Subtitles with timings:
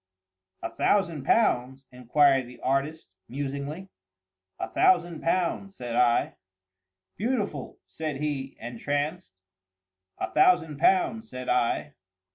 [0.63, 3.89] "A thousand pounds?" inquired the artist, musingly.
[4.59, 6.37] "A thousand pounds," said I.
[7.17, 9.35] "Beautiful!" said he, entranced.
[10.17, 11.93] "A thousand pounds," said I.